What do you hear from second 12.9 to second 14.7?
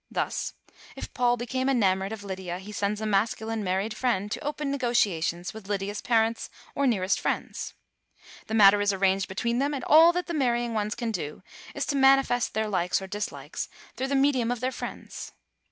or dislikes through the medium of their